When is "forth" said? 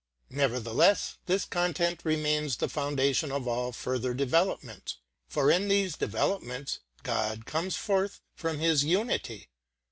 7.81-8.21